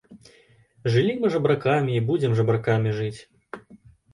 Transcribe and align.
Жылі 0.95 1.13
мы 1.19 1.27
жабракамі 1.35 1.91
і 1.99 2.03
будзем 2.09 2.31
жабракамі 2.41 2.95
жыць. 2.99 3.15